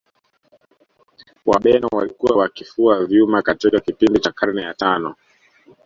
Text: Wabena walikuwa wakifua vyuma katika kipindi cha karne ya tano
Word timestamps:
Wabena 1.45 1.87
walikuwa 1.91 2.37
wakifua 2.37 3.05
vyuma 3.05 3.41
katika 3.41 3.79
kipindi 3.79 4.19
cha 4.19 4.31
karne 4.31 4.61
ya 4.61 4.73
tano 4.73 5.15